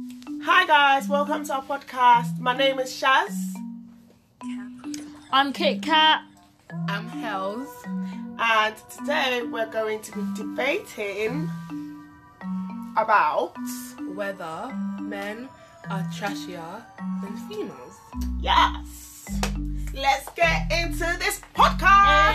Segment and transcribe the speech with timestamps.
[0.00, 2.38] Hi guys, welcome to our podcast.
[2.38, 3.34] My name is Shaz,
[5.32, 6.22] I'm Kit Kat.
[6.88, 7.68] I'm Hells.
[8.38, 11.50] and today we're going to be debating
[12.96, 13.54] about
[14.14, 15.48] Whether men
[15.90, 16.82] are trashier
[17.22, 17.96] than females.
[18.40, 19.26] yes.
[19.94, 22.34] Let's get into this podcast.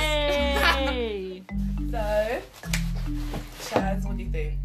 [0.60, 1.44] Hey.
[1.94, 2.42] So,
[3.62, 4.56] Shaz, what do you think?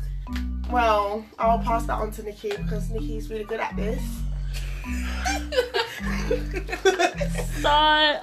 [0.71, 4.01] Well, I'll pass that on to Nikki because Nikki's really good at this.
[7.63, 8.19] so,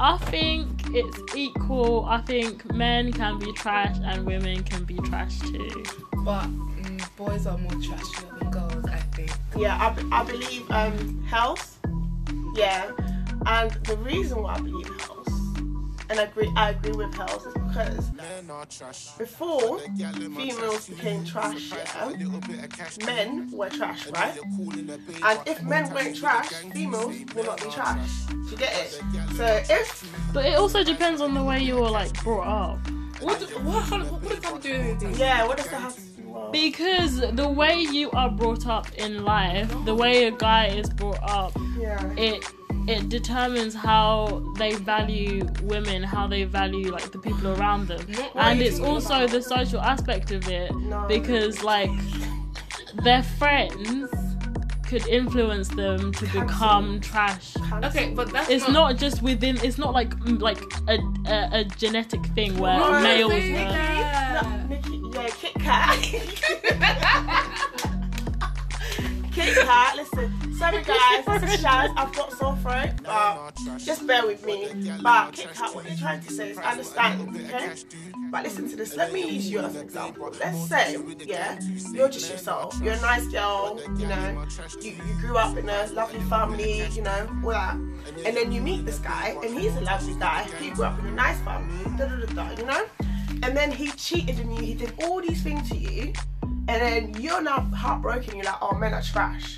[0.00, 2.04] I think it's equal.
[2.04, 5.82] I think men can be trash and women can be trash too.
[6.24, 9.30] But mm, boys are more trashier than girls, I think.
[9.56, 11.78] Yeah, I, I believe um health.
[12.54, 12.90] Yeah,
[13.46, 15.17] and the reason why I believe health,
[16.10, 18.10] and I agree, I agree with health, is because
[19.18, 22.12] before females became trash, yeah,
[23.04, 24.38] men were trash, right?
[25.24, 28.10] And if men weren't trash, females will not be trash.
[28.28, 29.00] Do you get it?
[29.36, 32.78] So if But it also depends on the way you were like brought up.
[33.20, 35.14] What, do, what, how- what does that do with anything?
[35.16, 36.48] yeah, what does that have to do?
[36.52, 41.18] Because the way you are brought up in life, the way a guy is brought
[41.22, 42.12] up, Yeah.
[42.16, 42.44] it
[42.88, 48.30] it determines how they value women, how they value like the people around them, Not
[48.36, 51.04] and it's also the social aspect of it No.
[51.08, 51.90] because like
[53.04, 54.10] their friends
[54.86, 57.52] could influence them to become trash.
[57.84, 59.58] Okay, but that's It's not just within.
[59.62, 60.98] It's not like mm, like a
[61.30, 63.32] a, a genetic thing where No, males.
[63.32, 64.42] say Are.
[64.42, 65.98] No, Nikki, yeah, Kit Kat.
[69.32, 70.32] Kit Kat, listen.
[70.58, 71.94] Sorry guys, this is Shaz.
[71.96, 74.68] I've got sore throat, but just bear with me.
[75.00, 77.74] But Kit Kat, what you're trying to say is I understand, okay?
[78.32, 78.96] But listen to this.
[78.96, 80.34] Let me use you as an example.
[80.40, 81.60] Let's say, yeah,
[81.92, 82.76] you're just yourself.
[82.82, 84.46] You're a nice girl, you know.
[84.80, 87.74] You, you grew up in a lovely family, you know, all that.
[88.26, 90.42] And then you meet this guy, and he's a lovely guy.
[90.60, 92.84] He grew up in a nice family, da da da da, you know.
[93.44, 94.62] And then he cheated on you.
[94.62, 96.12] He did all these things to you,
[96.42, 98.34] and then you're now heartbroken.
[98.34, 99.56] You're like, oh, men are trash.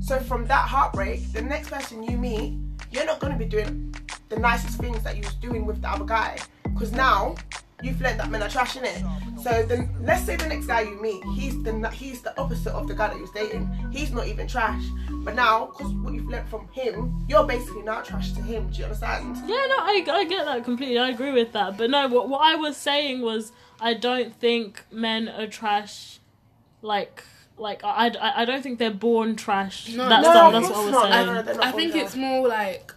[0.00, 2.58] So from that heartbreak, the next person you meet,
[2.90, 3.94] you're not gonna be doing
[4.28, 7.34] the nicest things that you was doing with the other guy, because now
[7.82, 9.02] you've learned that men are trash in it.
[9.42, 12.86] So then, let's say the next guy you meet, he's the he's the opposite of
[12.86, 13.68] the guy that you was dating.
[13.90, 14.82] He's not even trash.
[15.24, 18.70] But now, because what you've learned from him, you're basically now trash to him.
[18.70, 19.36] Do you understand?
[19.38, 20.98] yeah, no, I, I get that completely.
[20.98, 21.76] I agree with that.
[21.76, 26.20] But no, what what I was saying was I don't think men are trash.
[26.84, 27.24] Like
[27.56, 29.94] like I, I, I don't think they're born trash.
[29.94, 31.12] No, that's no, all, of that's what I was not.
[31.12, 31.26] saying.
[31.26, 32.92] No, no, I think it's more like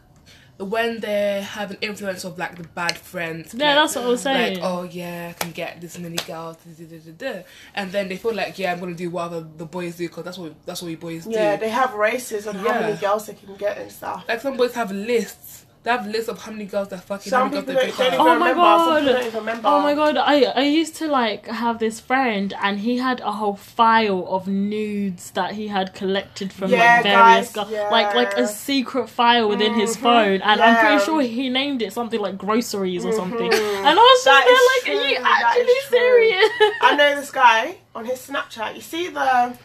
[0.58, 3.54] when they have an influence of like the bad friends.
[3.54, 4.60] Yeah, like, that's what I was saying.
[4.60, 7.44] Like, oh yeah, I can get this many girls, da, da, da, da, da.
[7.74, 10.38] and then they feel like, yeah, I'm gonna do whatever the boys do because that's
[10.38, 11.32] what that's what we boys do.
[11.32, 14.26] Yeah, they have races on how many girls they can get and stuff.
[14.28, 15.65] Like some boys have lists.
[15.86, 17.30] They have lists of how many girls they're fucking.
[17.30, 18.64] Some people girls don't, they don't even Oh my remember.
[18.64, 19.00] Some God.
[19.02, 19.68] people don't even remember.
[19.72, 23.32] Oh my god, I I used to like have this friend and he had a
[23.32, 27.92] whole file of nudes that he had collected from Yeah, like various guys, girls.
[27.92, 31.84] Like like a secret file within his Mhm, phone and I'm pretty sure he named
[31.84, 33.52] it something like groceries or something.
[33.52, 33.86] Mhm.
[33.88, 36.50] And I was just there like, are you true, actually serious?
[36.82, 38.74] I know this guy on his Snapchat.
[38.76, 39.56] You see the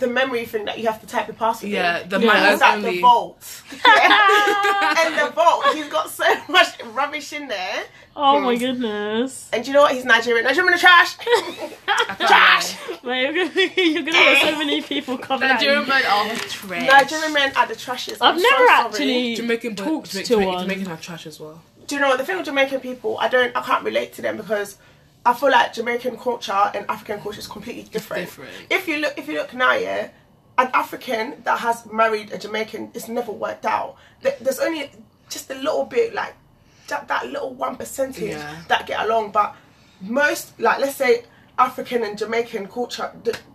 [0.00, 1.70] the memory thing that you have to type the password.
[1.70, 2.08] Yeah, in?
[2.08, 2.26] the Yeah.
[2.26, 2.90] man He's at only.
[2.96, 3.62] the vault.
[5.02, 7.84] And the vault, he's got so much rubbish in there.
[8.16, 9.48] Oh my goodness.
[9.52, 9.92] And do you know what?
[9.92, 10.44] He's Nigerian.
[10.44, 11.16] Nigerian in the trash.
[12.18, 12.76] trash.
[13.04, 15.88] Mate, you're gonna, you're gonna have so many people coming Nigerian you.
[15.88, 16.86] men are trash.
[16.88, 18.20] Nigerian men are the trashiest.
[18.20, 18.84] I've I'm never so sorry.
[18.88, 20.62] actually Jamaican talked Jamaican, to Jamaican, one.
[20.68, 21.62] Jamaican are trash as well.
[21.86, 23.16] do you know what the thing with Jamaican people?
[23.18, 24.76] I don't, I can't relate to them because
[25.24, 28.22] I feel like Jamaican culture and African culture is completely different.
[28.24, 28.50] different.
[28.70, 30.08] If you look, if you look now, yeah,
[30.58, 33.96] an African that has married a Jamaican, it's never worked out.
[34.22, 34.90] There's only
[35.28, 36.34] just a little bit like
[36.88, 38.62] that, that little one percentage Yeah.
[38.68, 39.54] that get along, but
[40.00, 41.24] most like let's say
[41.58, 43.12] African and Jamaican culture,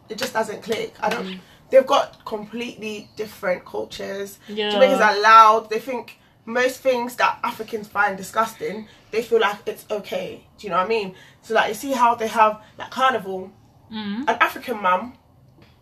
[0.10, 0.94] it just doesn't click.
[1.00, 1.26] I don't.
[1.26, 1.40] Mm-hmm.
[1.72, 4.38] They've got completely different cultures.
[4.48, 4.70] Yeah.
[4.70, 5.70] Jamaicans are loud.
[5.72, 10.46] They think most things that Africans find disgusting, they feel like it's okay.
[10.58, 11.16] Do you know what I mean?
[11.42, 13.52] So like you see how they have like carnival,
[13.92, 14.22] Mm.
[14.28, 15.14] an African mum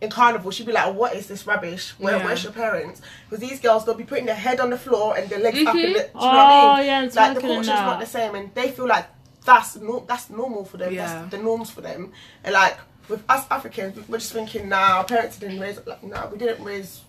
[0.02, 1.94] in carnival, she'd be like, "What is this rubbish?
[1.98, 2.24] Where, Yeah.
[2.26, 3.00] Where's your parents?"
[3.30, 5.74] Because these girls, they'll be putting their head on the floor and their legs up.
[5.74, 6.86] In the, do you know Oh, what I mean?
[6.86, 9.06] yeah, and like the culture's not the same, and they feel like
[9.46, 10.92] that's no, that's normal for them.
[10.92, 11.06] Yeah.
[11.06, 12.12] That's the norms for them.
[12.44, 12.76] And like
[13.08, 16.62] with us Africans, we're just thinking, nah, our parents didn't raise like, nah, we didn't
[16.62, 17.00] raise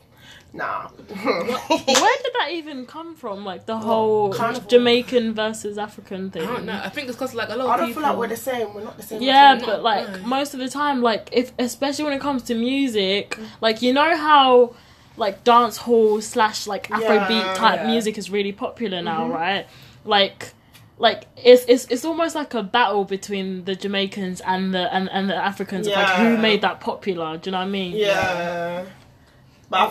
[0.56, 0.88] Nah.
[0.88, 3.44] Where did that even come from?
[3.44, 4.68] Like the whole carnival.
[4.70, 6.44] Jamaican versus African thing.
[6.44, 6.80] I don't know.
[6.82, 7.72] I think it's because like a lot of people.
[7.72, 8.02] I don't people.
[8.02, 8.74] feel like we're the same.
[8.74, 9.22] We're not the same.
[9.22, 10.18] Yeah, No, but like no.
[10.20, 14.16] most of the time, like if especially when it comes to music, like you know
[14.16, 14.76] how
[15.18, 17.54] like dance hall slash like Afrobeat Yeah.
[17.56, 17.88] type Yeah.
[17.88, 19.34] music is really popular now, mm-hmm.
[19.34, 19.68] right?
[20.06, 20.54] Like
[20.98, 25.30] like it's it's it's almost like a battle between the Jamaicans and the and, and
[25.30, 27.36] the Africans of like who made that popular.
[27.38, 27.96] Do you know what I mean?
[27.98, 28.86] Yeah.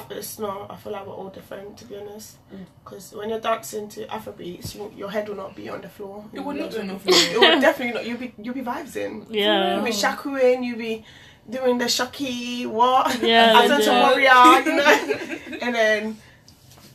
[0.09, 0.71] But it's not.
[0.71, 2.37] I feel like we're all different, to be honest.
[2.85, 6.25] Because when you're dancing to Afrobeats, you, your head will not be on the floor.
[6.33, 7.41] It would not be on the It floor.
[7.41, 8.07] will definitely not.
[8.07, 9.27] You'll be you'll be vibes in.
[9.31, 9.77] Yeah.
[9.77, 10.65] You'll be shakuing.
[10.65, 11.05] You'll be
[11.49, 13.21] doing the shaki what?
[13.23, 15.59] Yeah, As a warrior, you know.
[15.63, 16.17] and then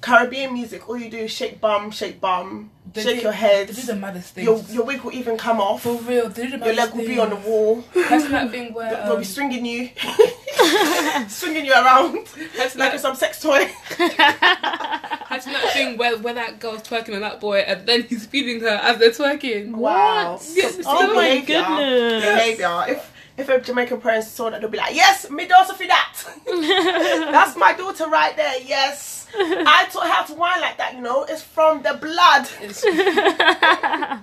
[0.01, 3.67] Caribbean music, all you do is shake bum, shake bum, They shake do- your head.
[3.67, 4.45] They do the maddest things.
[4.45, 5.81] Your your wig will even come off.
[5.83, 7.83] For real, they do the Your leg will be on the wall.
[7.93, 9.89] That's that thing where They'll um, be stringing you,
[11.29, 12.25] swinging you around
[12.57, 13.69] that's like that, some sex toy.
[13.97, 18.59] that's that thing where, where that girl's twerking on that boy and then he's feeding
[18.61, 19.71] her as they're twerking.
[19.71, 20.33] Wow.
[20.33, 20.49] What?
[20.53, 22.23] Yes, oh see my goodness.
[22.23, 22.85] Behavior.
[22.89, 26.13] If if a Jamaican parent saw that, they'll be like, "Yes, me daughter for that.
[27.31, 28.59] That's my daughter right there.
[28.61, 30.93] Yes, I taught her how to whine like that.
[30.95, 34.19] You know, it's from the blood." It's, it's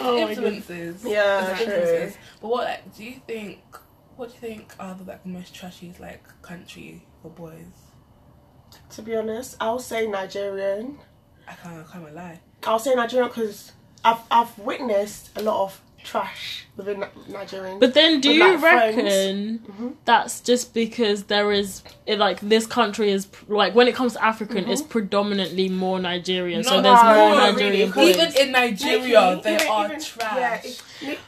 [0.00, 1.04] Oh my influences.
[1.04, 1.72] Yeah, It's true.
[1.72, 2.18] influences.
[2.40, 3.60] But what like, do you think?
[4.16, 7.64] What do you think are the like most trashiest like country for boys?
[8.90, 10.98] To be honest, I'll say Nigerian.
[11.48, 11.86] I can't.
[11.86, 12.40] I can't lie.
[12.64, 13.72] I'll say Nigerian because
[14.04, 17.78] I've I've witnessed a lot of trash within Nigerian.
[17.78, 18.96] But then, do With, you like, friends.
[18.96, 19.94] reckon Mhm.
[20.04, 24.24] that's just because there is it, like this country is like when it comes to
[24.24, 28.16] African, it's predominantly more Nigerian, so there's no, more not Nigerian really, boys.
[28.16, 30.36] Even in Nigeria, Nikki, they even- are even- trash.
[30.36, 31.18] Yeah, it, it,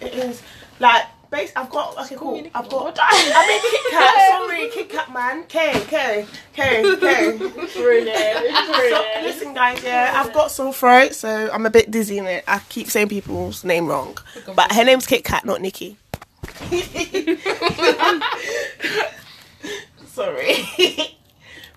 [0.00, 0.42] it is
[0.80, 1.52] like base.
[1.56, 2.46] I've got okay, cool.
[2.54, 2.96] I've got.
[3.00, 4.28] I mean, Kit Kat.
[4.30, 5.44] Sorry, Kit Kat man.
[5.48, 7.38] K K K K.
[7.72, 9.82] So, listen, guys.
[9.82, 12.44] Yeah, I've got sore throat, so I'm a bit dizzy in it.
[12.46, 14.16] I keep saying people's name wrong,
[14.54, 15.96] but her name's Kit Kat, not Nikki.
[20.06, 20.66] Sorry.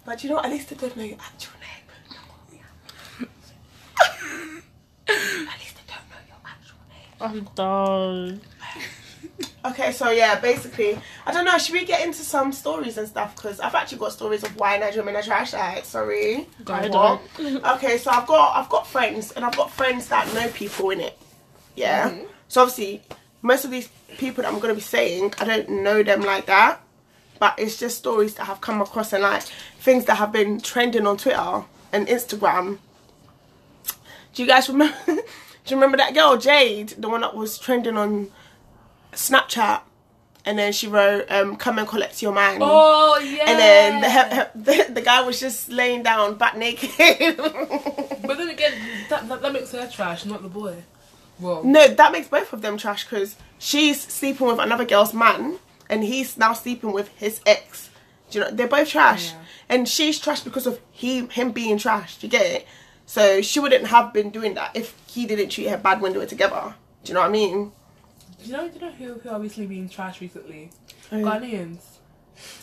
[0.06, 1.72] but you know, at least I don't know your actual name.
[5.08, 7.08] at least I don't know your actual name.
[7.22, 8.42] I'm done.
[9.66, 11.58] Okay, so yeah, basically, I don't know.
[11.58, 13.36] Should we get into some stories and stuff?
[13.36, 15.54] Because I've actually got stories of why Nigerian men are trash.
[15.54, 16.48] Like, sorry.
[16.68, 17.20] I What?
[17.38, 17.66] don't.
[17.76, 21.02] Okay, so I've got I've got friends, and I've got friends that know people in
[21.02, 21.18] it.
[21.76, 22.16] Yeah.
[22.48, 23.02] So obviously,
[23.42, 26.80] most of these people that I'm gonna be saying, I don't know them like that,
[27.40, 29.44] but it's just stories that have come across and like
[29.80, 32.78] things that have been trending on Twitter and Instagram.
[34.34, 34.96] Do you guys remember?
[35.08, 35.14] do
[35.68, 38.32] you remember that girl Jade, the one that was trending on
[39.16, 39.82] Snapchat,
[40.46, 43.44] and then she wrote, um, "Come and collect your man." Oh yeah.
[43.50, 47.38] And then the, her, the the guy was just laying down, butt naked.
[48.26, 48.74] But then again,
[49.10, 50.84] that, that that makes her trash, not the boy.
[51.40, 55.60] Well, no, that makes both of them trash because she's sleeping with another girl's man,
[55.90, 57.90] and he's now sleeping with his ex.
[58.32, 58.52] Do you know?
[58.52, 59.38] They're both trash, Yeah.
[59.70, 62.18] and she's trash because of he him being trash.
[62.18, 62.68] Do you get it?
[63.06, 66.18] So she wouldn't have been doing that if he didn't treat her bad when they
[66.18, 66.74] were together.
[67.04, 67.72] Do you know what I mean?
[68.46, 68.68] Do you know?
[68.70, 70.70] Do you know who who are recently being trash recently?
[71.12, 71.24] Oh, yeah.
[71.26, 71.80] Ghanaians.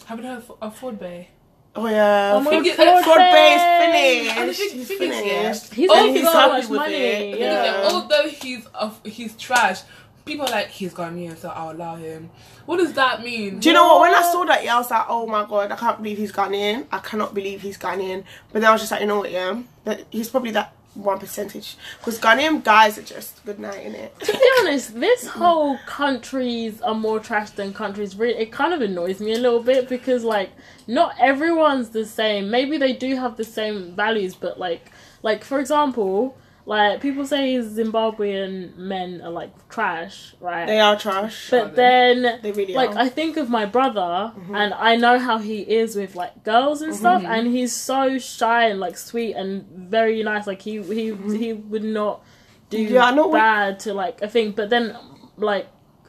[0.06, 1.29] Haven't heard of, of uh, Ford Bay.
[1.75, 4.26] Oh yeah, Oh my Ford, God, Ford Bay Bay.
[4.26, 4.58] is finished.
[4.61, 5.73] thing- He's thing finished.
[5.75, 6.94] He's Oh, making he's so happy with money.
[6.94, 7.38] it.
[7.40, 7.64] Yeah.
[7.64, 7.88] Yeah.
[7.90, 9.81] Although he's of he's trash,
[10.26, 12.29] people are like he's Ghanaian, so I'll allow him.
[12.67, 13.58] What does that mean?
[13.58, 14.00] Do you know what?
[14.02, 16.31] When I saw that, yeah, I was like, oh my god, I can't believe he's
[16.32, 16.87] Ghanaian.
[16.93, 18.24] I cannot believe he's Ghanaian.
[18.53, 21.19] But then I was just like, you know what, yeah, that he's probably that one
[21.19, 24.19] percentage because Ghanaian guys are just good night in it.
[24.20, 28.17] To be honest, this whole countries are more trash than countries.
[28.17, 30.51] Really, it kind of annoys me a little bit because like
[30.87, 32.51] not everyone's the same.
[32.51, 34.91] Maybe they do have the same values, but like
[35.22, 40.67] like for example, like people say Zimbabwean men are like trash, right?
[40.67, 41.51] They are trash.
[41.51, 42.99] but then They really like are.
[42.99, 46.95] I think of my brother and I know how he is with like girls and
[46.95, 51.53] stuff and he's so shy and like sweet and very nice like he he he
[51.53, 52.23] would not
[52.71, 54.97] do Yeah, I know what- bad to like a thing but then
[55.37, 55.67] like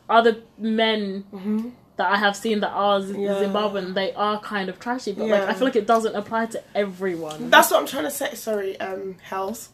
[0.09, 1.71] other men Mhm.
[1.95, 3.35] that I have seen that are Z- Yeah.
[3.35, 6.61] Zimbabwean they are kind of trashy but like I feel like it doesn't apply to
[6.75, 8.35] everyone That's what I'm trying to say.
[8.35, 9.69] Sorry, um, Hells.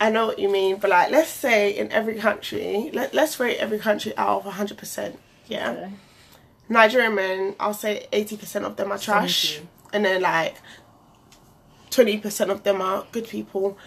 [0.00, 3.58] I know what you mean, but like, let's say in every country, let, let's rate
[3.58, 5.16] every country out of 100%.
[5.46, 5.70] Yeah.
[5.70, 5.92] Okay.
[6.68, 9.54] Nigerian men, I'll say 80% of them are trash.
[9.54, 9.68] 70.
[9.92, 10.56] And then like
[11.90, 13.78] 20% of them are good people.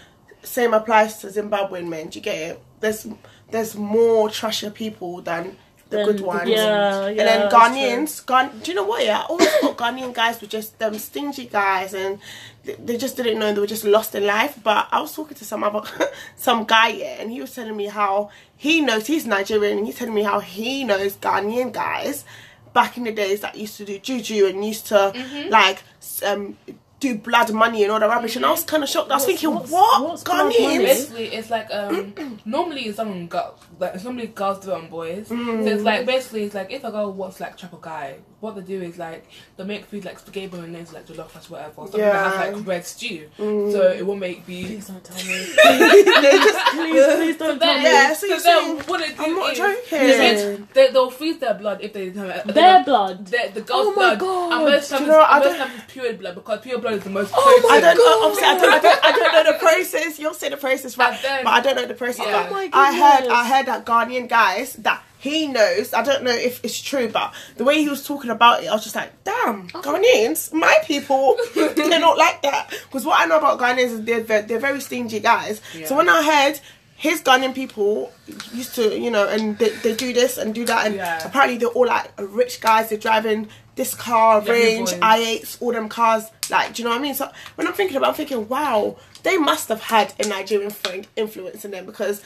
[0.43, 2.09] Same applies to Zimbabwean men.
[2.09, 2.63] Do you get it?
[2.79, 3.07] There's
[3.49, 5.57] there's more trashier people than
[5.89, 6.49] the Then good ones.
[6.49, 9.03] yeah, and then Ghanaians, Ghan- do you know what?
[9.05, 12.17] Yeah, I always thought Ghanaian guys were just them stingy guys, and
[12.63, 14.57] they, they just didn't know they were just lost in life.
[14.63, 15.81] But I was talking to some other
[16.35, 19.97] some guy, yeah, and he was telling me how he knows he's Nigerian, and he's
[19.97, 22.25] telling me how he knows Ghanaian guys
[22.73, 25.49] back in the days that used to do juju and used to Mm-hmm.
[25.49, 25.81] like
[26.25, 26.57] um
[26.99, 28.35] do blood money and all that rubbish.
[28.37, 29.11] And I was kind of shocked.
[29.11, 30.57] I was What's- thinking, what's- what what's blood money?
[30.59, 30.85] Ghanaians?
[30.85, 32.13] Basically, it's like um
[32.45, 35.27] normally it's someone girl like it's normally girls do it on boys.
[35.27, 38.55] So it's like basically it's like if a girl wants like trap a guy, what
[38.55, 39.25] they do is like
[39.57, 42.31] they make food like spaghetti bolognese, like jollof rice, whatever, or something that Yeah.
[42.43, 43.29] has like red stew.
[43.37, 43.71] Mm.
[43.71, 44.63] So it will make be.
[44.65, 45.23] Please don't tell me.
[45.65, 47.89] They just- Please, please don't tell Then, me.
[47.89, 49.99] Yeah, so you're then saying- what they do I'm not is joking.
[49.99, 53.25] they, they, they'll freeze their blood if they have Their blood.
[53.27, 54.19] The, the girl's Oh my blood.
[54.19, 54.53] God.
[54.53, 56.93] And most Do you know I most don't- times it's pure blood because pure blood
[56.95, 57.71] is the most Oh potent.
[57.71, 58.03] I don't know.
[58.03, 58.25] God.
[58.25, 59.05] Obviously, I don't, I don't.
[59.05, 60.19] I don't know the process.
[60.19, 61.13] You'll say the process, right?
[61.13, 62.25] And then- but I don't know the process.
[62.27, 62.47] Yeah.
[62.49, 62.79] Oh my God.
[62.79, 63.29] I heard.
[63.29, 65.93] I heard that Ghanaian guys that he knows.
[65.93, 68.73] I don't know if it's true, but the way he was talking about it, I
[68.73, 69.81] was just like, damn, Oh.
[69.81, 72.69] Ghanaians, my people, they're not like that.
[72.69, 75.61] Because what I know about Ghanaians is they're they're very stingy guys.
[75.75, 75.87] Yeah.
[75.87, 76.59] So when I heard.
[76.97, 78.09] His Ghanaian people
[78.53, 81.27] used to, you know, and they, they do this and do that, and Yeah.
[81.27, 82.87] apparently they're all like rich guys.
[82.87, 86.23] They're driving this car, Yeah, range, i8s, all them cars.
[86.49, 87.13] Like, do you know what I mean?
[87.13, 90.71] So when I'm thinking about, it, I'm thinking, wow, they must have had a Nigerian
[90.71, 92.23] friend influence in them because.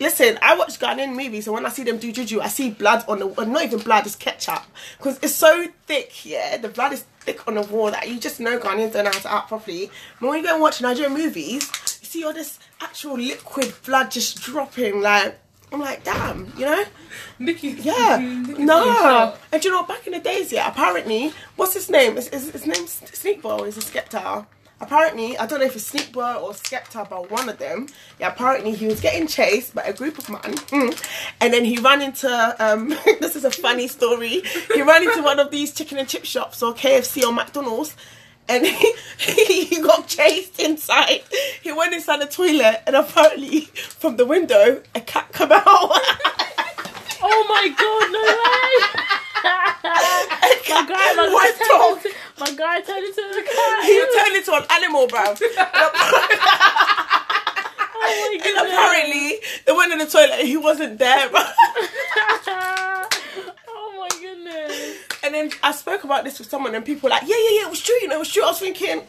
[0.00, 3.04] Listen, I watch Ghanaian movies, and when I see them do juju, I see blood
[3.08, 4.62] on the, well, not even blood, it's ketchup,
[4.96, 6.24] because it's so thick.
[6.24, 9.10] Yeah, the blood is thick on the wall that you just know Ghanaians don't know
[9.12, 9.90] how to act properly.
[10.20, 11.68] But when you go and watch Nigerian movies,
[12.00, 15.00] you see all this actual liquid blood just dropping.
[15.02, 15.36] Like,
[15.72, 16.84] I'm like, damn, you know?
[17.40, 19.24] Nikki, Yeah, Nikki- no.
[19.26, 22.16] Nikki- And you know, back in the days, yeah, apparently, what's his name?
[22.16, 24.46] Is his, his name's Sneakbo or is it Skepta?
[24.80, 27.88] Apparently, I don't know if it's Sneakbo or Skepta, but one of them.
[28.20, 31.04] Yeah, apparently he was getting chased by a group of men, mm,
[31.40, 32.56] and then he ran into.
[32.58, 34.42] Um, this is a funny story.
[34.72, 37.96] He ran into one of these chicken and chip shops or KFC or McDonald's.
[38.50, 38.64] And
[39.18, 41.20] he, he got chased inside.
[41.60, 45.64] He went inside the toilet, and apparently, from the window, a cat came out.
[47.20, 49.17] Oh my god, no way!
[49.44, 51.96] My guy, my guy, What turned dog?
[51.98, 53.84] into, my guy turned into a cat.
[53.84, 55.20] he turned into an animal, bro.
[58.00, 61.40] oh my And apparently, they went in the toilet and he wasn't there, bro.
[62.48, 63.06] oh
[63.98, 64.96] my goodness.
[65.22, 67.66] And then I spoke about this with someone, and people were like, yeah, yeah, yeah,
[67.66, 68.44] it was true, you know, it was true.
[68.44, 69.02] I was thinking,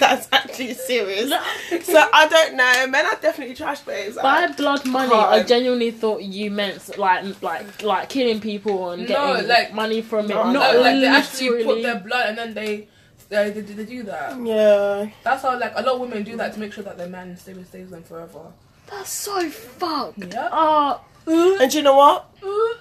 [0.00, 1.30] that's actually serious.
[1.30, 2.86] so I don't know.
[2.88, 4.16] Men are definitely trash babes.
[4.16, 5.48] By I- blood money, I can't.
[5.48, 10.24] genuinely thought you meant like like like killing people and No, getting like- money from
[10.26, 10.28] it.
[10.30, 11.82] No, Not No, like they actually put literally.
[11.82, 12.88] their blood and then they
[13.28, 14.36] they, they, they do that.
[14.44, 15.08] yeah.
[15.22, 17.36] That's how like a lot of women do that to make sure that their man
[17.36, 18.40] stays with with them forever.
[18.88, 20.18] That's so fucked.
[20.34, 20.46] Yeah.
[20.50, 22.28] Uh, oh, And do you know what?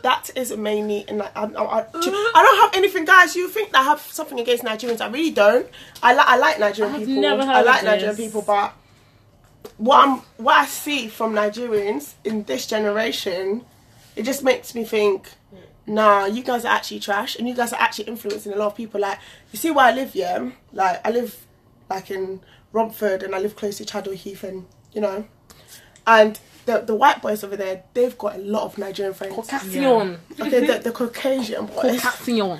[0.01, 3.35] That is mainly, and like, I, I, I, I don't have anything, guys.
[3.35, 5.01] You think I have something against Nigerians?
[5.01, 5.67] I really don't.
[6.01, 7.21] I like, I like Nigerian I've people.
[7.21, 8.25] never heard I like of Nigerian this.
[8.25, 8.73] people, but
[9.77, 13.65] what I'm, what I see from Nigerians in this generation,
[14.15, 15.29] it just makes me think,
[15.85, 18.75] nah, you guys are actually trash, and you guys are actually influencing a lot of
[18.75, 19.01] people.
[19.01, 19.19] Like,
[19.51, 20.49] you see where I live, yeah?
[20.71, 21.45] Like, I live
[21.89, 22.39] like in
[22.71, 25.25] Romford, and I live close to Chadwell Heath, and you know,
[26.07, 26.39] and
[26.69, 29.35] the the white boys over there, they've got a lot of Nigerian friends.
[29.35, 30.19] Caucasian.
[30.39, 32.59] Okay, the, the Caucasian boys, Caucasian.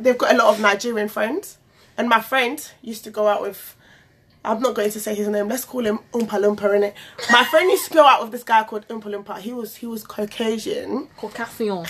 [0.00, 1.58] they've got a lot of Nigerian friends.
[1.96, 3.76] And my friend used to go out with,
[4.44, 5.48] I'm not going to say his name.
[5.48, 6.94] Let's call him Oompa Loompa, innit?
[7.30, 9.38] My friend used to go out with this guy called Oompa Loompa.
[9.38, 11.84] He was he was Caucasian, Caucasian.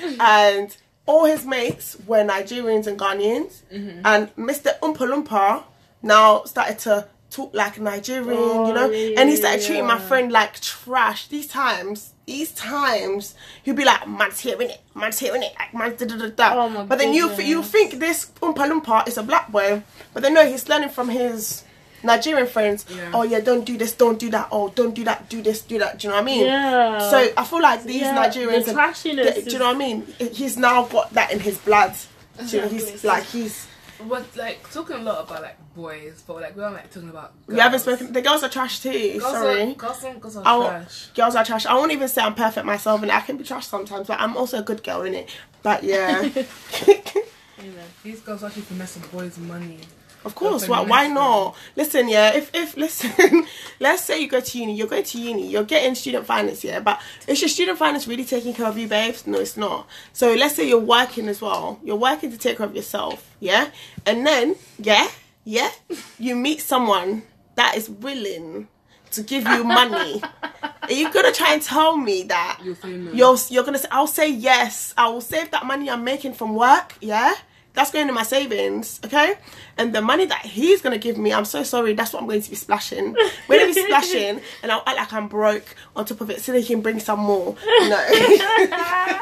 [0.20, 3.62] and all his mates were Nigerians and Ghanaians.
[3.72, 4.00] Mm-hmm.
[4.04, 4.78] And Mr.
[4.80, 5.64] Oompa Loompa
[6.02, 8.26] now started to talk like Nigerian,
[8.68, 11.28] you know, Oh, yeah, and he started treating my friend like trash.
[11.28, 15.96] These times, these times, he'd be like, "Man's hearing it, man's hearing it, like man's
[16.00, 19.22] da da da da." Oh, but then you you think this Oompa Loompa is a
[19.22, 21.62] black boy, but then no, he's learning from his.
[22.02, 23.10] Nigerian friends, Yeah.
[23.14, 25.78] oh yeah, don't do this, don't do that, oh don't do that, do this, do
[25.82, 25.98] that.
[25.98, 26.44] Do you know what I mean?
[26.44, 27.10] Yeah.
[27.10, 29.78] So I feel like these Yeah, Nigerians, the and- do, do you know what I
[29.86, 30.06] mean?
[30.40, 31.94] He's now got that in his blood.
[32.38, 33.66] Do you know, he's like he's.
[34.08, 37.32] But like talking a lot about like boys, but like we are like talking about.
[37.46, 37.56] Girls.
[37.56, 38.12] We haven't spoken.
[38.12, 39.18] The girls are trash too.
[39.18, 39.62] Girls sorry.
[39.62, 41.06] Are, girls, are, girls are trash.
[41.14, 41.66] Girls are trash.
[41.66, 44.06] I won't even say I'm perfect myself, and I can be trash sometimes.
[44.06, 45.30] But I'm also a good girl in it.
[45.62, 46.22] But yeah,
[48.02, 49.78] These girls actually finesse the boys' money.
[50.26, 50.68] Of course.
[50.68, 51.56] Why, why not?
[51.76, 52.34] Listen, yeah.
[52.34, 53.46] If if listen,
[53.80, 54.76] let's say you go to uni.
[54.76, 55.46] You're going to uni.
[55.46, 56.80] You're getting student finance, yeah.
[56.80, 59.26] But is your student finance really taking care of you, babes?
[59.26, 59.86] No, it's not.
[60.12, 61.80] So let's say you're working as well.
[61.82, 63.70] You're working to take care of yourself, yeah.
[64.04, 65.08] And then, yeah,
[65.44, 65.70] yeah,
[66.18, 67.22] you meet someone
[67.54, 68.68] that is willing
[69.12, 70.22] to give you money,
[70.82, 73.12] are you gonna try and tell me that say no.
[73.12, 74.92] you're you're gonna say I'll say yes.
[74.96, 76.94] I will save that money I'm making from work.
[77.00, 77.34] Yeah,
[77.76, 78.98] that's going to my savings.
[79.04, 79.34] Okay,
[79.78, 81.92] and the money that he's gonna give me, I'm so sorry.
[81.94, 83.14] That's what I'm going to be splashing.
[83.48, 86.50] We're gonna be splashing, and I'll act like I'm broke on top of it, so
[86.50, 87.54] they can bring some more.
[87.82, 88.08] No.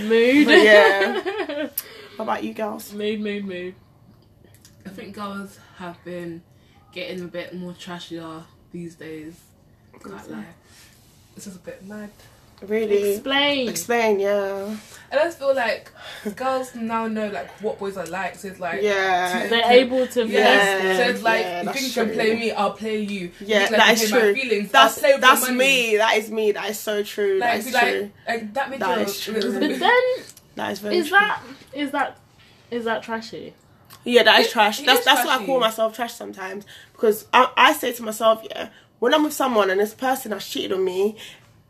[0.00, 0.46] Mood.
[0.46, 1.68] But yeah.
[2.16, 2.92] What about you girls?
[2.92, 3.74] mood, mood, mood.
[4.86, 6.42] I think girls have been
[6.92, 9.34] getting a bit more trashier these days.
[10.02, 10.46] Can't lie.
[11.36, 12.10] It's just a bit mad.
[12.62, 13.12] Really?
[13.14, 13.68] Explain.
[13.68, 14.76] Explain, yeah.
[15.12, 15.92] I just feel like
[16.34, 18.34] girls now know like what boys are like.
[18.36, 19.46] So it's like Yeah.
[19.48, 20.38] They're able to Yeah,
[20.80, 22.14] finesse so it's like Yeah, you you can true.
[22.14, 23.30] play me, I'll play you.
[23.40, 24.32] Yeah, you think, like, is you play true.
[24.32, 25.96] My feelings, That's play that's your me.
[25.98, 26.52] That is me.
[26.52, 27.38] That is so true.
[27.38, 28.10] Like, that is be like, true.
[28.26, 29.04] like that makes That you.
[29.04, 29.34] is true.
[29.60, 30.02] But then,
[30.56, 31.18] That is very is true.
[31.18, 31.42] that
[31.74, 32.16] is that
[32.70, 33.54] is that trashy?
[34.04, 34.80] Yeah, that is It- trash.
[34.80, 38.02] it That's is that's what I call myself trash sometimes because I, I say to
[38.02, 41.16] myself, yeah, when I'm with someone and this person has cheated on me,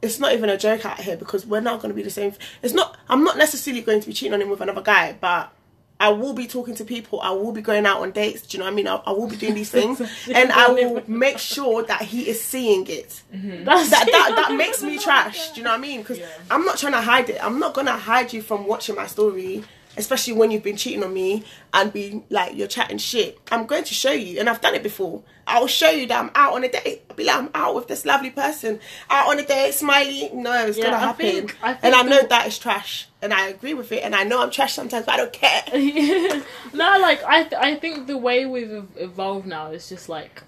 [0.04, 2.32] it's not even a joke out here because we're not going to be the same.
[2.62, 2.96] It's not.
[3.08, 5.52] I'm not necessarily going to be cheating on him with another guy, but.
[6.00, 7.20] I will be talking to people.
[7.20, 8.42] I will be going out on dates.
[8.42, 8.88] Do you know what I mean?
[8.88, 10.00] I, I will be doing these things,
[10.34, 13.22] and I will make sure that he is seeing it.
[13.32, 15.50] That's that that, that makes me trash.
[15.52, 16.00] Do you know what I mean?
[16.00, 16.26] Because Yeah.
[16.50, 17.38] I'm not trying to hide it.
[17.42, 19.62] I'm not gonna hide you from watching my story,
[19.96, 23.38] especially when you've been cheating on me and be like you're chatting shit.
[23.52, 25.22] I'm going to show you, and I've done it before.
[25.46, 27.02] I'll show you that I'm out on a date.
[27.10, 30.30] I'll be like, I'm out with this lovely person, out on a date, smiley.
[30.32, 33.08] No, it's Yeah, gonna I happen, think- I and I know the- that is trash,
[33.20, 35.62] and I agree with it, and I know I'm trash sometimes, but I don't care.
[36.72, 40.42] no, like I, th- I think the way we've evolved now is just like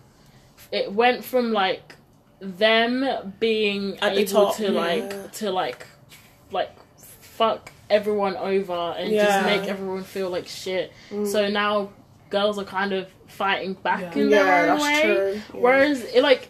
[0.72, 1.94] it went from like
[2.40, 4.80] them being At the able top, to yeah.
[4.80, 5.86] like to like
[6.50, 9.22] like fuck everyone over and Yeah.
[9.22, 9.26] Mm.
[9.26, 10.92] just make everyone feel like shit.
[11.10, 11.90] So now
[12.30, 14.22] girls are kind of fighting back Yeah.
[14.22, 15.00] in Yeah, their own that's way.
[15.02, 15.32] true.
[15.54, 15.60] Yeah.
[15.60, 16.48] Whereas it like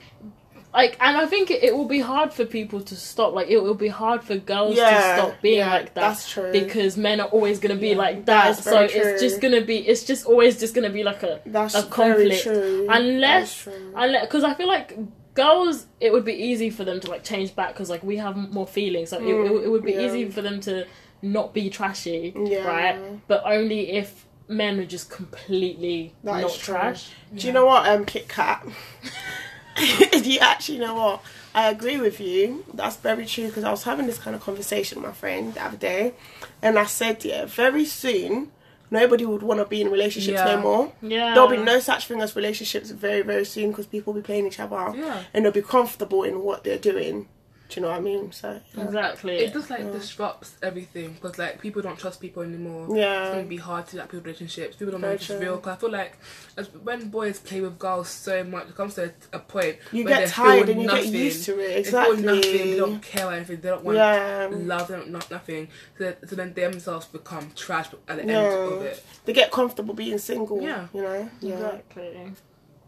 [0.74, 3.32] like and I think it, it will be hard for people to stop.
[3.34, 6.30] Like it will be hard for girls Yeah, to stop being yeah, like that that's
[6.30, 6.52] true.
[6.52, 8.58] because men are always gonna be Yeah, like that that.
[8.58, 11.40] is So very it's just gonna be it's just always just gonna be like a
[11.46, 12.86] That's a very conflict true.
[12.90, 13.92] unless That is true.
[13.96, 14.98] unless because I feel like
[15.34, 18.36] girls it would be easy for them to like change back because like we have
[18.36, 20.06] more feelings so it, it, it would be Mm, yeah.
[20.06, 20.86] easy for them to
[21.22, 22.66] not be trashy Yeah.
[22.66, 27.88] right but only if men are just completely That not trash Do you know what,
[27.88, 28.64] um, Kit Kat?
[29.76, 31.22] Do you actually know what?
[31.54, 32.64] I agree with you.
[32.72, 35.62] That's very true because I was having this kind of conversation with my friend the
[35.64, 36.14] other day,
[36.62, 38.50] and I said, yeah, very soon
[38.90, 40.54] nobody would want to be in relationships Yeah.
[40.54, 40.92] no more.
[41.02, 44.24] yeah There'll be no such thing as relationships very, very soon because people will be
[44.26, 45.22] playing each other Yeah.
[45.34, 47.28] and they'll be comfortable in what they're doing.
[47.68, 48.30] Do you know what I mean?
[48.32, 52.96] So, exactly It just like disrupts everything because like people don't trust people anymore.
[52.96, 53.24] Yeah.
[53.26, 54.76] it's gonna be hard to like build relationships.
[54.76, 55.58] People don't know Very if it's real.
[55.58, 56.16] Cause I feel like
[56.56, 60.04] as, when boys play with girls so much, it comes to a, a point you
[60.04, 61.12] where get they tired feel and you nothing.
[61.12, 61.84] get used to it.
[61.84, 62.40] They nothing.
[62.40, 63.60] They don't care anything.
[63.60, 64.48] They don't want Yeah.
[64.52, 64.88] love.
[64.88, 65.68] They don't not nothing.
[65.98, 68.38] So, so then they themselves become trash at the Yeah.
[68.42, 69.04] end of it.
[69.24, 70.62] They get comfortable being single.
[70.62, 70.86] Yeah.
[70.94, 71.30] You know?
[71.40, 71.54] Yeah.
[71.54, 72.32] exactly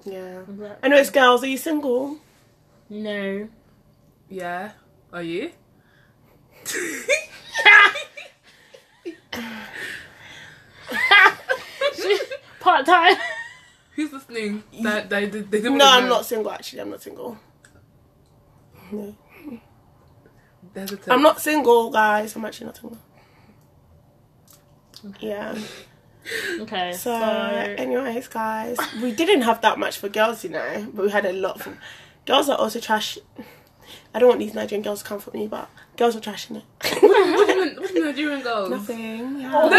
[0.05, 0.41] Yeah.
[0.41, 2.19] exactly Anyways, girls, are you single?
[2.91, 3.49] no
[4.29, 4.73] Yeah,
[5.13, 5.51] are you?
[12.61, 13.17] part time
[13.99, 14.63] Who's listening?
[14.85, 16.53] That they, they, they No, I'm not single.
[16.53, 17.37] Actually, I'm not single.
[18.93, 19.17] No.
[21.09, 22.37] I'm not single, guys.
[22.37, 22.99] I'm actually not single.
[25.19, 25.59] Yeah.
[26.61, 31.07] okay So, so, anyways, guys, we didn't have that much for girls, you know, but
[31.07, 31.77] we had a lot for
[32.25, 32.49] girls.
[32.49, 33.19] Are also trash.
[34.15, 36.57] I don't want these Nigerian girls to come for me, but girls are trash in
[36.57, 36.65] it.
[36.83, 38.71] What's the Nigerian girls?
[38.71, 39.35] Nothing.
[39.37, 39.71] we got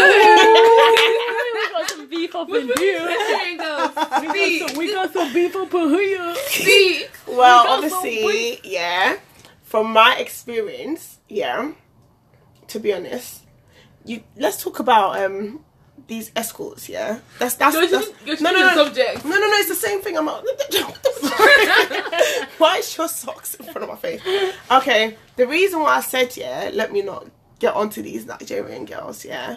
[1.90, 3.90] some beef up What's in here Nigerian girls?
[4.20, 4.26] we
[4.60, 9.16] got, some, we got some beef up in here See, Well, got obviously, yeah.
[9.62, 11.72] From my experience, yeah.
[12.68, 13.42] To be honest,
[14.04, 15.64] you let's talk about um
[16.06, 16.88] these escorts.
[16.88, 19.24] Yeah, that's that's, You're that's you're no, no, changing no, subject.
[19.24, 19.56] no, no, no.
[19.56, 20.16] It's the same thing.
[20.16, 20.44] I'm not.
[22.58, 24.22] why is your socks in front of my face?
[24.70, 27.26] Okay, the reason why I said yeah, let me not
[27.58, 29.24] get onto these Nigerian girls.
[29.24, 29.56] Yeah.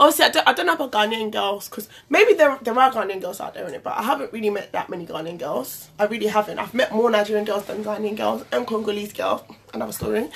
[0.00, 3.20] Obviously, I don't, I don't know about Ghanaian girls because maybe there there are Ghanaian
[3.20, 5.88] girls out there in it, but I haven't really met that many Ghanaian girls.
[5.98, 6.58] I really haven't.
[6.60, 9.42] I've met more Nigerian girls than Ghanaian girls and Congolese girls.
[9.74, 10.28] Another story.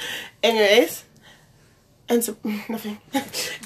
[0.42, 1.04] Anyways,
[2.12, 2.36] and so
[2.68, 2.98] nothing.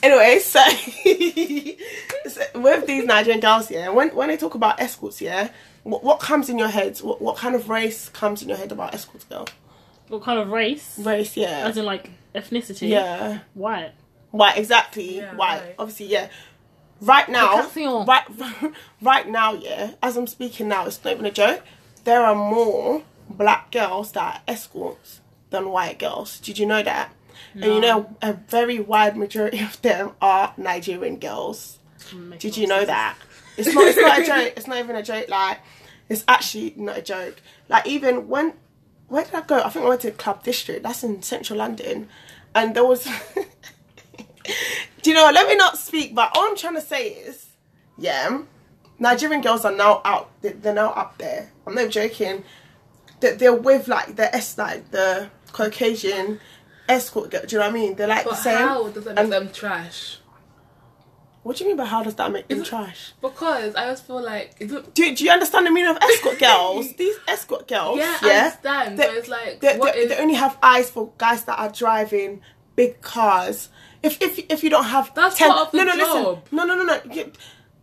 [0.03, 0.61] anyway, so,
[2.29, 5.51] so with these Nigerian girls, yeah, when when they talk about escorts, yeah,
[5.83, 6.97] what, what comes in your head?
[6.99, 9.47] What what kind of race comes in your head about escorts, girl?
[10.09, 13.41] what kind of race Race, yeah, as in like ethnicity yeah.
[13.55, 13.93] white
[14.31, 15.17] Why exactly?
[15.17, 15.59] Yeah, Why?
[15.59, 15.75] why?
[15.79, 16.29] Obviously, yeah.
[17.01, 17.69] Right now,
[18.07, 18.25] right,
[19.03, 19.93] right now, yeah.
[20.03, 21.63] As I'm speaking now, it's not even a joke.
[22.05, 26.39] there are more black girls that are escorts than white girls.
[26.41, 27.13] Did you know that?
[27.55, 31.79] And you know, a very wide majority of them are Nigerian girls.
[32.38, 32.87] Did no you know sense.
[32.88, 33.16] that?
[33.57, 33.87] It's not.
[33.88, 34.53] It's not a joke.
[34.57, 35.29] It's not even a joke.
[35.29, 35.59] Like,
[36.09, 37.40] it's actually not a joke.
[37.68, 38.53] Like, even when
[39.09, 39.61] where did I go?
[39.62, 40.83] I think I went to Club District.
[40.83, 42.09] That's in central London,
[42.55, 43.07] and there was.
[45.03, 45.31] Do you know?
[45.33, 46.14] Let me not speak.
[46.14, 47.46] But all I'm trying to say is,
[47.99, 48.42] yeah,
[48.99, 50.31] Nigerian girls are now out.
[50.42, 51.51] they- They're now up there.
[51.66, 52.44] I'm not joking.
[53.20, 56.38] That they're with like the S, like the Caucasian
[56.88, 57.42] escort girl.
[57.46, 57.94] Do you know what I mean?
[57.94, 58.57] They're like But the same.
[58.68, 60.18] how does that make them trash?
[61.42, 63.12] What do you mean by how does that make them Is trash?
[63.22, 66.92] Because I just feel like Do, do you understand the meaning of escort girls?
[66.94, 68.99] These escort girls, yeah, yeah, I understand.
[68.99, 71.59] They- but it's like they, what they, is they only have eyes for guys that
[71.59, 72.40] are driving
[72.75, 73.68] big cars.
[74.03, 76.42] If if if you don't have That's part of the no no job.
[76.51, 77.33] listen no no no no you-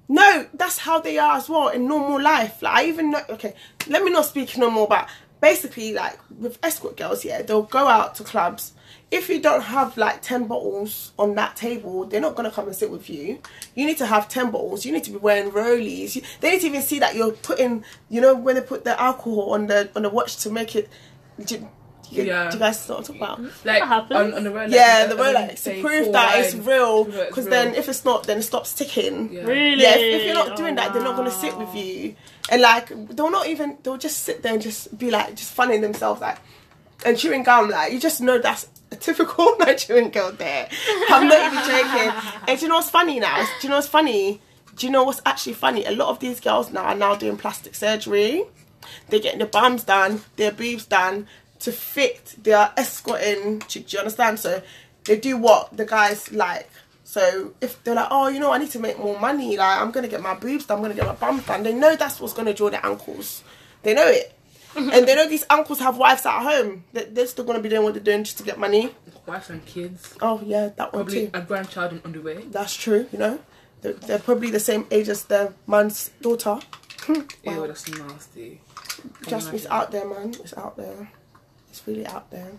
[0.09, 2.61] no that's how they are as well in normal life.
[2.61, 3.55] Like I even know okay,
[3.87, 4.87] let me not speak no more.
[4.89, 5.07] But
[5.39, 8.73] basically, like with escort girls, yeah, they'll go out to clubs.
[9.13, 12.76] If you don't have like ten bottles on that table, they're not gonna come and
[12.76, 13.39] sit with you.
[13.76, 14.86] You need to have ten bottles.
[14.86, 16.21] You need to be wearing rollies.
[16.39, 19.54] They need to even see that you're putting, you know, when they put the alcohol
[19.54, 20.89] on the on the watch to make it.
[21.45, 21.69] Do, you-
[22.26, 22.49] Yeah.
[22.49, 23.41] do you guys know what I'm talking about?
[23.41, 24.12] like That happens.
[24.19, 24.69] on, on the road?
[24.71, 27.06] yeah, the and then Rolex to prove that it's real.
[27.06, 29.32] Because then, if it's not, then it stops ticking.
[29.34, 29.43] Yeah.
[29.43, 29.82] Really?
[29.82, 32.15] Yeah, if, if you're not Oh, doing that, they're not going to sit with you.
[32.52, 35.82] And like, they'll not even, they'll just sit there and just be like, just funning
[35.82, 36.38] themselves, like,
[37.06, 37.69] and chewing gum.
[37.71, 40.69] Like, you just know that's a typical Nigerian girl there.
[41.10, 42.12] I'm not even joking.
[42.47, 43.45] And do you know what's funny now?
[43.60, 44.41] Do you know what's funny?
[44.75, 45.86] Do you know what's actually funny?
[45.86, 48.43] A lot of these girls now are now doing plastic surgery.
[49.10, 51.27] They're getting their bums done, their boobs done
[51.60, 53.60] to fit their escorting.
[53.67, 54.39] Do, you understand?
[54.39, 54.62] So
[55.06, 56.69] they do what the guys like.
[57.03, 59.91] So if they're like, oh, you know, I need to make more money, like I'm
[59.91, 61.63] gonna get my boobs done, I'm gonna get my bum done.
[61.63, 63.43] They know that's what's gonna draw their ankles.
[63.84, 64.34] They know it,
[64.93, 66.83] and they know these uncles have wives at home.
[66.93, 68.93] They- They're still gonna be doing what they're doing just to get money.
[69.25, 71.31] wife and kids, Oh yeah, that one probably too.
[71.33, 72.43] a grandchild on, the way.
[72.49, 73.07] That's true.
[73.12, 73.39] You know,
[73.81, 76.59] they're, they're probably the same age as their man's daughter.
[77.07, 78.62] Ew, that's nasty.
[79.27, 80.29] Just it's out there, man.
[80.43, 81.09] It's out there.
[81.69, 82.51] It's really out there.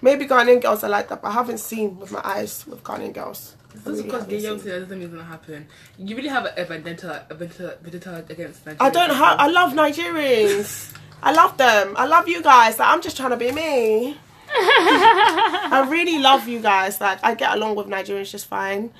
[0.00, 3.12] Maybe Ghanaian girls are like that, but I haven't seen with my eyes with Ghanaian
[3.12, 3.56] girls.
[3.70, 5.66] I Just really because they're young, that doesn't mean it's gonna happen.
[5.98, 8.78] You really have a, a vendetta, a vendetta, vendetta against Nigeria.
[8.80, 9.38] I don't have.
[9.38, 10.81] I love Nigerians.
[11.22, 11.94] I love them.
[11.96, 12.78] I love you guys.
[12.78, 14.16] Like, I'm just trying to be me.
[14.54, 17.00] I really love you guys.
[17.00, 18.90] Like I get along with Nigerians just fine.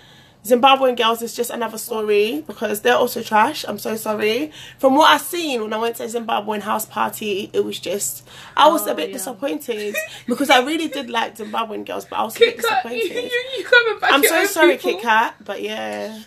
[0.44, 3.64] Zimbabwean girls is just another story because they're also trash.
[3.68, 4.50] I'm so sorry.
[4.78, 8.26] From what I've seen when I went to a Zimbabwean house party, it was just
[8.56, 9.14] I was a Oh, bit yeah.
[9.14, 9.94] disappointed
[10.26, 13.30] because I really did like Zimbabwean girls, but I was a bit Kat, disappointed.
[13.30, 14.12] you, you back?
[14.12, 14.92] I'm so sorry, people.
[14.94, 16.18] Kit Kat, but yeah.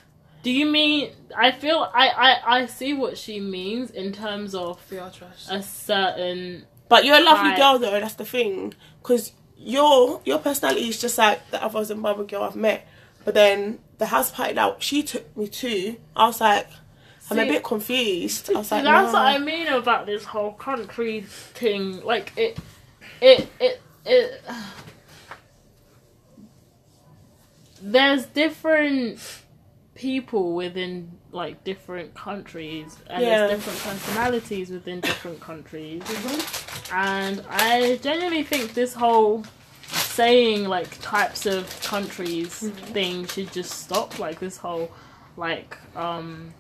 [0.45, 1.11] Do you mean?
[1.35, 5.47] I feel I I I see what she means in terms of They are trash.
[5.49, 6.67] a certain.
[6.87, 7.57] But you're a lovely Right.
[7.57, 7.99] girl though.
[7.99, 12.55] That's the thing, because your your personality is just like the other Zimbabwean girl I've
[12.55, 12.87] met.
[13.23, 16.67] But then the house party that she took me to, I was like,
[17.31, 18.51] I'm a bit confused.
[18.53, 19.23] I was like, that's nah.
[19.23, 22.03] what I mean about this whole country thing.
[22.03, 22.59] Like it,
[23.19, 24.41] it, it, it.
[27.81, 29.19] There's different
[29.95, 33.47] people within like different countries, and Yeah.
[33.47, 36.01] there's different personalities within different countries.
[36.93, 39.43] And I genuinely think this whole
[39.87, 42.93] saying like types of countries Mm-hmm.
[42.93, 44.19] thing should just stop.
[44.19, 44.91] Like this whole
[45.37, 46.53] like um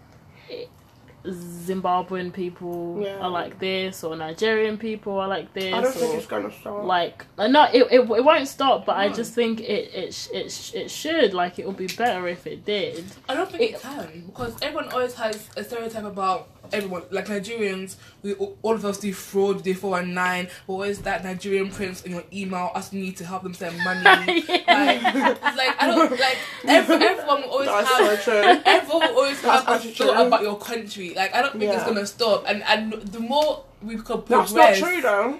[1.27, 3.19] Zimbabwean people Yeah.
[3.19, 6.83] are like this, or Nigerian people are like this, I don't think it's gonna stop.
[6.83, 8.85] like uh, no, it, it it won't stop.
[8.85, 12.45] But I just think it it it it should like it would be better if
[12.47, 13.03] it did.
[13.27, 17.03] I don't think it can because everyone always has a stereotype about everyone.
[17.11, 19.73] Like Nigerians, we all of us do fraud, do
[20.05, 20.47] nine.
[20.67, 24.43] Always that Nigerian prince in your email asking you to help them send money.
[24.75, 28.21] Like, it's like I don't like every, everyone will always That's have.
[28.21, 28.61] so.
[28.65, 30.27] Everyone will always That's have a actually thought true.
[30.27, 31.13] about your country.
[31.15, 32.43] Like I don't think it's gonna stop.
[32.47, 35.39] And and the more we could That's progress, not true though.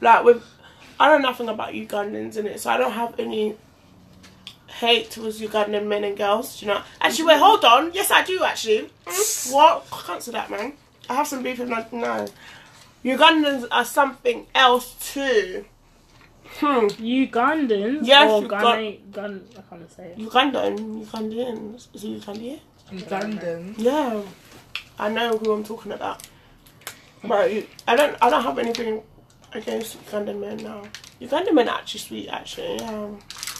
[0.00, 0.42] Like with,
[0.98, 3.56] I know nothing about Ugandans in it, so I don't have any
[4.80, 6.58] hate towards Ugandan men and girls.
[6.58, 7.92] do You know, actually, wait, hold on.
[7.92, 8.90] Yes, I do actually.
[9.50, 9.86] What?
[9.92, 10.72] I can't say that, man.
[11.08, 12.26] I have some beef with my no.
[13.04, 15.64] Ugandans are something else too.
[16.58, 16.86] Hmm.
[16.86, 20.18] Ugandans Yes, or you got- Ghana, Ghana, I can't say it.
[20.18, 22.60] Ugandan, Ugandan, is it Ugandan?
[22.92, 23.74] Ugandan.
[23.78, 24.22] Yeah,
[24.98, 26.26] I know who I'm talking about.
[27.22, 27.50] But
[27.86, 29.02] I don't, I don't have anything
[29.52, 30.82] against Ugandan men now.
[31.20, 32.76] Ugandan men are actually sweet, actually.
[32.78, 33.08] Yeah.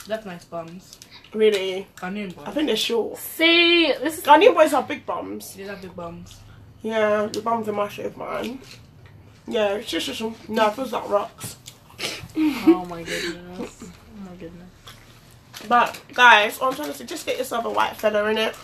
[0.07, 0.99] That's nice bums.
[1.33, 3.19] Really, Ghanaian I think they're short.
[3.19, 5.55] See, this is Ghanaian boys have big bums.
[5.55, 6.37] They have big bums.
[6.83, 8.59] Yeah, the bums are massive, man.
[9.47, 11.57] Yeah, it's just, just no, it feels like rocks.
[12.37, 13.85] Oh my goodness.
[13.85, 14.69] Oh my goodness.
[15.69, 18.55] But guys, what I'm trying to say, just get yourself a white fella in it.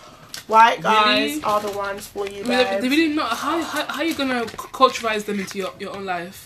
[0.49, 1.43] White guys Really?
[1.43, 3.37] are the ones for you, I mean, they, really not.
[3.37, 6.46] How, how how are you gonna c- culturalize them into your, your own life?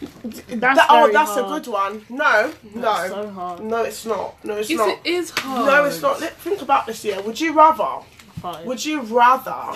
[0.00, 1.46] That's That- oh, that's hard.
[1.46, 2.04] a good one.
[2.10, 4.44] No, That's no, so no, it's not.
[4.44, 4.88] No, it's Yes, not.
[4.90, 5.66] it is hard.
[5.66, 6.18] No, it's not.
[6.20, 7.04] Think about this.
[7.04, 8.04] Yeah, would you rather?
[8.40, 8.66] Fine.
[8.66, 9.74] Would you rather?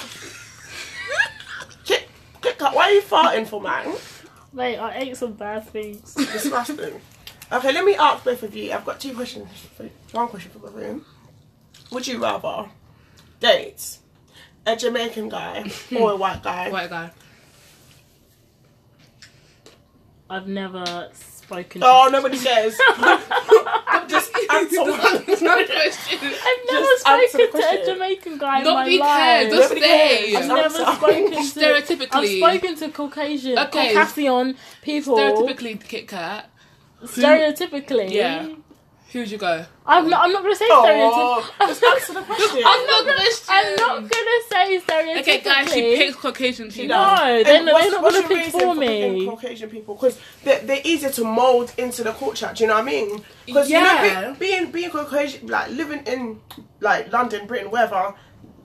[1.84, 2.08] Kit,
[2.42, 3.94] Kat, why are you farting for, man?
[4.52, 6.14] Mate, I ate some bad things.
[6.14, 7.00] Disgusting.
[7.52, 8.72] Okay, let me ask both of you.
[8.72, 9.48] I've got two questions.
[9.76, 11.04] For, one question for the room.
[11.90, 12.68] Would you rather
[13.40, 13.98] date
[14.66, 16.70] a Jamaican guy or a white guy?
[16.70, 17.10] White guy.
[20.30, 21.82] I've never spoken.
[21.84, 22.12] Oh, to...
[22.12, 22.78] nobody cares.
[24.08, 25.24] Just answer one.
[25.28, 26.18] It's a question.
[26.22, 27.84] I've never Just spoken to a.
[27.86, 29.52] Jamaican guy Nobody in my cares.
[29.52, 29.58] life.
[29.58, 30.32] Just Nobody say.
[30.32, 30.36] cares.
[30.36, 31.36] I've never spoken to.
[31.38, 32.42] Stereotypically.
[32.42, 33.94] I've spoken to Caucasian, Okay.
[33.94, 35.16] Caucasian people.
[35.16, 36.50] Stereotypically, Kit Kat.
[37.02, 38.10] Stereotypically.
[38.12, 38.48] Yeah.
[39.12, 39.64] Who'd you go?
[39.86, 40.24] I'm not.
[40.24, 41.66] I'm not gonna say Oh, stereotypically.
[41.68, 42.62] just answer the question.
[42.64, 43.28] I'm not gonna.
[43.48, 45.20] I'm not gonna say stereotypically.
[45.20, 46.88] Okay, guys, she picks Caucasian people.
[46.96, 49.26] No, And they're, not- what's- they're not what's gonna your pick reason for me.
[49.26, 52.52] Caucasian people because they're, they're easier to mold into the culture.
[52.54, 53.22] Do you know what I mean?
[53.46, 54.04] Because Yeah.
[54.04, 56.40] you know, be, being being Caucasian, like living in
[56.78, 58.14] like London, Britain, wherever,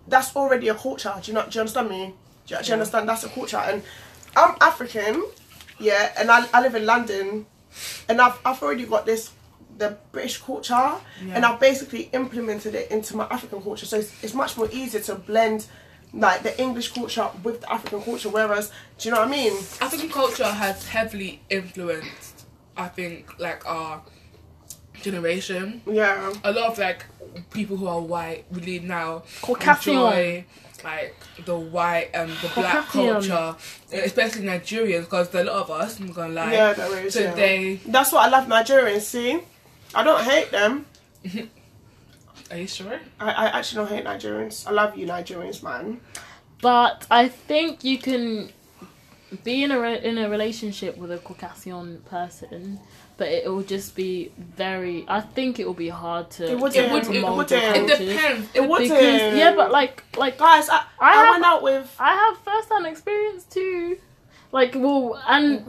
[0.07, 1.13] that's already a culture.
[1.23, 1.43] Do you know?
[1.49, 2.13] Do you understand me?
[2.45, 3.09] Do you, do you understand?
[3.09, 3.81] That's a culture, and
[4.37, 5.25] I'm African,
[5.79, 7.47] yeah, and I, I live in London,
[8.07, 9.31] and I've I've already got this
[9.77, 10.91] the British culture,
[11.31, 13.85] and I've basically implemented it into my African culture.
[13.85, 15.67] So it's, it's much more easier to blend
[16.13, 18.29] like the English culture with the African culture.
[18.29, 19.53] Whereas, do you know what I mean?
[19.81, 22.45] African culture has heavily influenced,
[22.77, 24.01] I think, like our
[25.01, 25.81] generation.
[25.85, 26.33] Yeah.
[26.43, 27.05] A lot of like
[27.51, 29.93] people who are white really now Caucasian.
[29.93, 30.45] enjoy
[30.83, 33.29] like the white and the black Caucasian.
[33.29, 33.55] culture,
[33.91, 37.13] especially Nigerians, because a lot of us, I'm gonna lie, Yeah, there is.
[37.13, 37.33] so yeah.
[37.33, 37.79] they.
[37.87, 39.01] That's what I love Nigerians.
[39.01, 39.41] See,
[39.93, 40.85] I don't hate them.
[42.51, 42.99] Are you sure?
[43.19, 44.67] I, I actually don't hate Nigerians.
[44.67, 45.99] I love you, Nigerians, man.
[46.61, 48.51] But I think you can
[49.43, 52.79] be in a re- in a relationship with a Caucasian person,
[53.17, 55.05] but it will just be very.
[55.07, 56.51] I think it will be hard to.
[56.51, 58.49] It would- to it would- mold it would- your it It depends.
[58.53, 61.95] It would Because yeah, but like like guys, I, I I, have- went out with.
[61.99, 63.97] I have first hand experience too.
[64.51, 65.65] Like well, and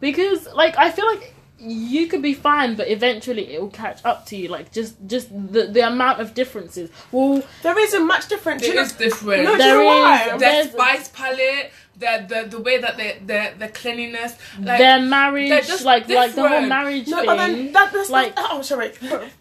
[0.00, 4.26] because like I feel like you could be fine, but eventually it will catch up
[4.26, 4.48] to you.
[4.48, 6.90] Like just just the the amount of differences.
[7.12, 8.62] Well, There isn't much difference.
[8.62, 9.44] Do It you know- is different.
[9.44, 10.20] No, do you know why?
[10.22, 14.78] is- their there's- spice palette, the the the way that they their the cleanliness, like
[14.78, 17.26] their marriage, they're just like like the whole marriage No, thing.
[17.26, 18.92] but then that, that's like- like oh sorry,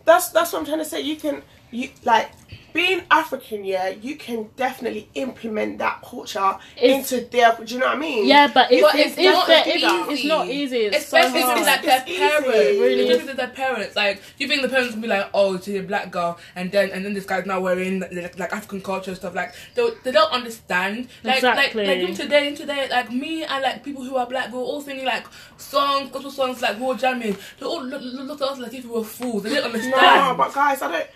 [0.06, 1.02] that's that's what I'm trying to say.
[1.02, 2.30] You can you like
[2.76, 3.88] being African, yeah.
[3.90, 7.56] You can definitely implement that culture It's- into their.
[7.56, 8.28] Do you know what I mean?
[8.28, 9.86] yeah, but if, But if, it's not there- easy.
[10.14, 10.78] it's not easy.
[10.86, 11.58] It's Especially so if hard.
[11.60, 12.18] it's like their easy.
[12.20, 12.48] parents.
[12.48, 13.38] Really Especially is.
[13.38, 13.96] their parents.
[13.96, 16.92] Like, you think the parents will be like, "Oh, she's a black girl," and then
[16.92, 19.34] and then this guy's now wearing like, like African culture and stuff.
[19.34, 21.08] Like, they they don't understand.
[21.24, 21.86] Like, Exactly.
[21.86, 24.60] like like even today and today, like me and like people who are black, we're
[24.60, 25.26] all singing like
[25.58, 27.38] songs, gospel songs, like we're all jamming.
[27.60, 29.44] They all look, look, look at us like if we were fools.
[29.44, 29.94] They don't understand.
[29.94, 31.08] No, but guys, I don't.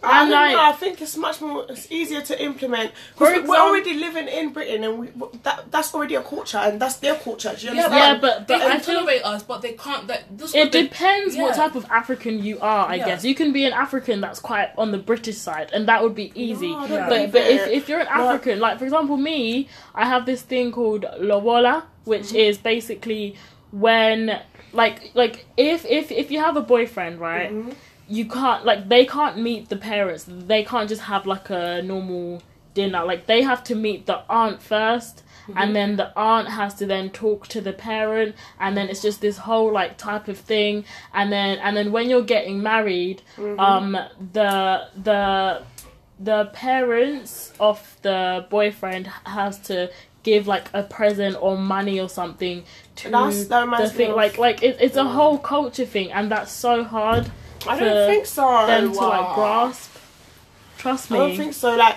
[0.00, 1.66] I, And like- know, I think it's much more.
[1.68, 5.08] It's easier to implement because we're exam- already living in Britain, and we
[5.42, 7.52] that that's already a culture, and that's their culture.
[7.58, 8.14] Do you Yeah, understand?
[8.14, 10.06] Yeah, but They but I can feel tolerate us, but they can't.
[10.06, 12.86] That this it what they- depends what type of African you are.
[12.88, 13.06] I Yeah.
[13.06, 16.14] guess you can be an African that's quite on the British side, and that would
[16.14, 16.70] be easy.
[16.70, 17.08] No, Yeah.
[17.08, 18.28] But but if, if you're an No.
[18.28, 22.36] African, like for example me, I have this thing called lobola, which Mm-hmm.
[22.36, 23.34] is basically
[23.72, 24.40] when
[24.72, 27.50] like like if if if you have a boyfriend, right?
[27.52, 27.74] Mhm.
[28.08, 30.24] You can't like they can't meet the parents.
[30.26, 32.42] They can't just have like a normal
[32.74, 33.04] dinner.
[33.04, 35.58] Like they have to meet the aunt 1st Mm-hmm.
[35.62, 39.22] and then the aunt has to then talk to the parent, and then it's just
[39.22, 40.84] this whole like type of thing.
[41.14, 43.58] And then and then when you're getting married, Mm-hmm.
[43.58, 43.92] um,
[44.32, 45.62] the the
[46.20, 49.90] the parents of the boyfriend has to
[50.22, 52.64] give like a present or money or something
[52.96, 56.30] to That's- that the thing of- like like it, it's a whole culture thing and
[56.30, 57.30] that's so hard
[57.66, 58.66] I don't think so.
[58.66, 59.90] them to like grasp
[60.78, 61.18] trust me.
[61.18, 61.76] I don't think so.
[61.76, 61.96] Like,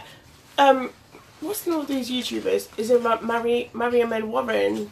[0.57, 0.89] um,
[1.39, 2.67] what's the name of these YouTubers?
[2.77, 4.91] Is it Ma- Mary Mariam and Warren?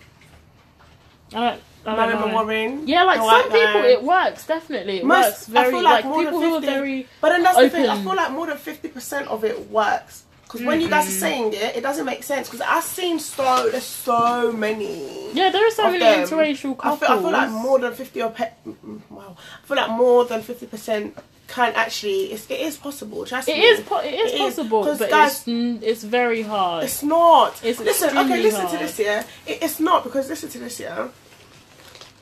[1.34, 2.34] I don't, I Mariam and.
[2.34, 2.88] Warren.
[2.88, 6.04] yeah like some white people it works definitely it Most- works very I feel like,
[6.04, 7.86] like more than people who are 50 very But then that's the thing.
[7.90, 10.24] I feel like more than fifty percent of it works.
[10.50, 11.16] Because when you guys Mm-hmm.
[11.16, 12.48] are saying it, it doesn't make sense.
[12.50, 15.32] Because I've seen so there's so many.
[15.34, 16.28] yeah there are so many them.
[16.28, 19.36] interracial I couples feel, I feel like more than fifty or pe- mm, wow.
[19.64, 21.16] I feel like more than fifty percent
[21.48, 22.32] can actually.
[22.34, 23.26] It's, it is possible.
[23.26, 23.64] Trust It me.
[23.64, 26.84] is po- it is It is, possible, 'cause but guys- it's it's very hard.
[26.86, 27.54] It's not.
[27.64, 28.72] It's listen, okay, listen hard.
[28.74, 29.24] to this here.
[29.46, 31.10] It, it's not because listen to this here.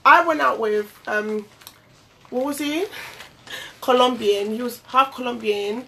[0.05, 1.45] I went out with um,
[2.29, 2.85] what was he?
[3.81, 4.53] Colombian.
[4.55, 5.85] He was half Colombian,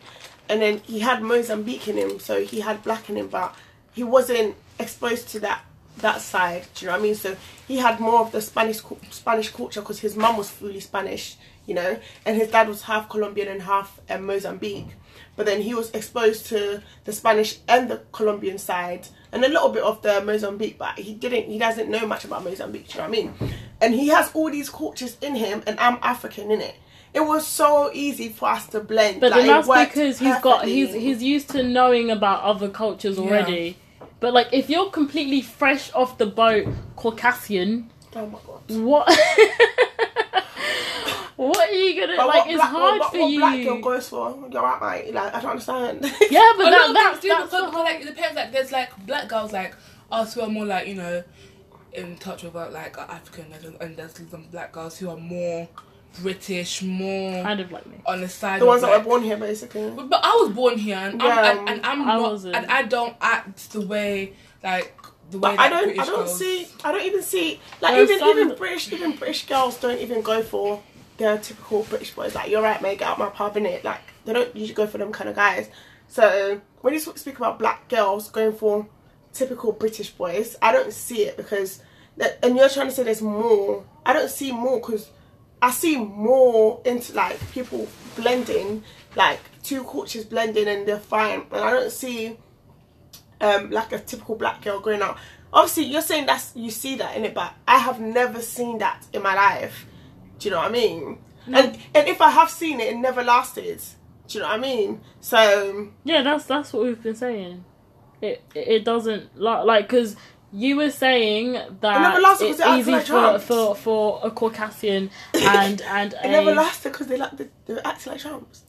[0.50, 3.56] and then he had Mozambique in him, so he had black in him, but
[3.94, 5.64] he wasn't exposed to that
[5.98, 6.66] that side.
[6.76, 7.16] Do you know what I mean?
[7.16, 7.36] So
[7.68, 8.82] he had more of the Spanish
[9.12, 13.10] Spanish culture because his mum was fully Spanish, you know, and his dad was half
[13.10, 14.88] Colombian and half um, Mozambique.
[15.36, 19.70] But then he was exposed to the Spanish and the Colombian side and a little
[19.70, 21.46] bit of the Mozambique, but he didn't.
[21.46, 22.88] He doesn't know much about Mozambique.
[22.88, 23.54] Do you know what I mean?
[23.80, 26.76] And he has all these cultures in him, and I'm African in it.
[27.14, 29.20] It was so easy for us to blend.
[29.20, 32.70] But like, then it that's because he's got he's he's used to knowing about other
[32.70, 33.78] cultures already.
[34.20, 38.62] But like if you're completely fresh off the boat, Caucasian, Oh my god.
[38.84, 39.08] what
[41.36, 42.46] what are you gonna But like?
[42.46, 43.40] what It's black, hard what, for what you.
[43.40, 44.50] black girl goes for?
[44.52, 45.14] You're right, mate.
[45.14, 46.04] Like I don't understand.
[46.30, 48.36] yeah, but a that, lot that, things do that's because, the like it depends.
[48.36, 49.76] Like there's like black girls like
[50.12, 51.24] us who are more like you know
[51.94, 55.68] in touch with uh, like African and, and there's some black girls who are more
[56.22, 57.98] British, more kind of like me.
[58.06, 58.62] on the side.
[58.62, 59.90] the ones that like, were born here, basically.
[59.92, 62.32] But, but I was born here, and, Yeah, I'm, and, and I'm um, I not,
[62.32, 62.56] wasn't.
[62.56, 64.94] and I don't act the way like
[65.32, 65.84] the way But I don't.
[65.86, 66.40] British I don't girls.
[66.40, 66.68] see.
[66.84, 67.60] I don't even see.
[67.82, 70.82] Like There's even some- even British even British girls don't even go for
[71.18, 72.36] their typical British boys.
[72.36, 73.00] Like you're right, mate.
[73.00, 73.84] Get out my pub in it.
[73.84, 75.70] Like they don't usually go for them kind of guys.
[76.08, 78.88] So when you speak about black girls going for
[79.34, 81.82] typical British boys, I don't see it because.
[82.18, 83.86] that- And you're trying to say there's more.
[84.06, 85.10] I don't see more because
[85.62, 88.84] I see more into like people blending,
[89.16, 91.44] like two cultures blending and they're fine.
[91.52, 92.38] And I don't see
[93.42, 95.18] um like a typical black girl going out.
[95.52, 99.06] Obviously, you're saying that's you see that in it, but I have never seen that
[99.14, 99.86] in my life.
[100.38, 101.18] Do you know what I mean?
[101.48, 103.82] And and if I have seen it, it never lasted.
[104.28, 105.02] Do you know what I mean?
[105.22, 107.66] So Yeah, that's that's what we've been saying.
[108.22, 110.16] It it it doesn't like like because
[110.52, 114.32] you were saying that never lasted it's 'cause it easy like for, for for a
[114.32, 118.64] Caucasian and and it a never lasted because they like they, they acting like tramps.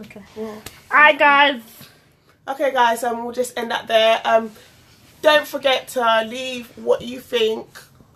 [0.00, 0.22] okay.
[0.36, 0.54] Yeah.
[0.90, 1.62] Alright, guys.
[2.48, 4.20] Okay, guys, um, we'll just end that there.
[4.24, 4.50] Um,
[5.20, 7.66] don't forget to leave what you think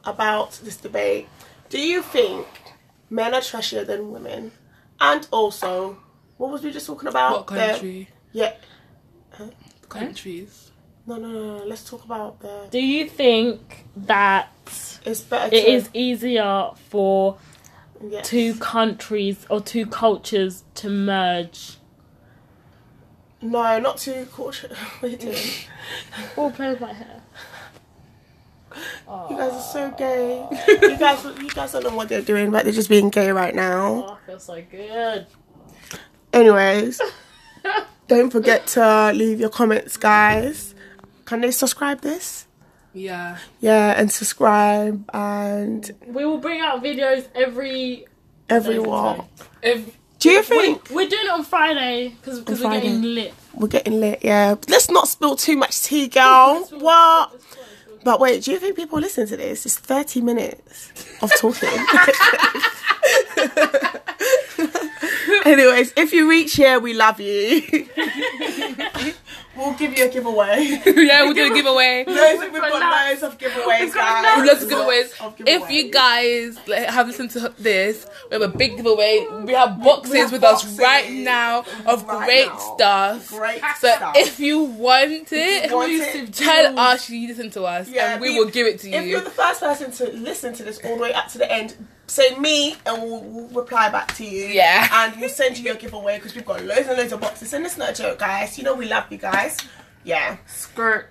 [0.05, 1.29] about this debate.
[1.69, 2.47] Do you think
[3.11, 4.51] men are trashier than women?
[5.01, 5.99] And also,
[6.39, 7.33] what was we just talking about?
[7.33, 8.09] What The- country?
[8.33, 8.55] yeah.
[9.89, 10.66] Countries.
[11.07, 11.65] No, no, no, no.
[11.65, 12.67] Let's talk about the.
[12.71, 14.49] Do you think that
[15.05, 15.55] It's better.
[15.55, 17.39] it to, is easier for
[18.03, 18.29] yes.
[18.29, 21.77] two countries or two cultures to merge?
[23.41, 24.69] No, not too culture.
[25.01, 25.37] What are you doing?
[26.37, 27.23] Oh, play with my hair.
[29.31, 30.47] You guys are so gay.
[30.83, 33.55] you guys, you guys don't know what they're doing, but they're just being gay right
[33.55, 34.05] now.
[34.09, 35.27] Oh, I feel so good.
[36.33, 37.01] Anyways,
[38.09, 40.75] don't forget to leave your comments, guys.
[41.27, 42.47] Can they subscribe this?
[42.95, 43.37] Yeah.
[43.61, 48.07] Yeah, and subscribe and We will bring out videos every.
[48.49, 49.25] everyone.
[49.63, 49.85] If
[50.19, 52.81] Do you think We're doing it on Friday because we're Friday.
[52.87, 53.35] getting lit.
[53.55, 54.21] we're getting lit?
[54.25, 54.55] Yeah.
[54.69, 56.65] Let's not spill too much tea, girl.
[56.71, 57.35] What?
[58.03, 59.67] But wait, do you think people listen to this?
[59.67, 61.69] It's 30 minutes of talking.
[65.45, 67.63] Anyways, if you reach here, we love you.
[69.57, 70.81] we'll give you a giveaway.
[70.87, 72.05] yeah, we're doing a giveaway.
[72.09, 74.47] Loads, we've got loads of giveaways, guys.
[74.47, 75.21] Lots of giveaways.
[75.27, 79.27] Of If you guys like, have listened to this, we have a big giveaway.
[79.45, 82.75] We have boxes have with boxes us right now of right great now.
[82.77, 83.29] stuff.
[83.31, 84.15] Great So stuff.
[84.17, 88.33] if you want it, want it, tell us you listen to us, Yeah, and we
[88.33, 88.97] be- will give it to you.
[88.97, 89.25] If you're you.
[89.25, 91.75] the first person to listen to this all the way up to the end,
[92.07, 94.47] say me and we'll, we'll reply back to you.
[94.47, 94.89] Yeah.
[94.93, 97.53] And we'll send you your giveaway because we've got loads and loads of boxes.
[97.53, 98.59] And it's not a joke, guys.
[98.59, 99.57] You know we love you guys.
[100.05, 100.37] Yeah.
[100.47, 101.11] Skirt.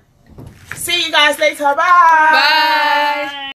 [0.73, 1.63] See you guys later.
[1.63, 1.75] Bye.
[1.75, 3.51] Bye.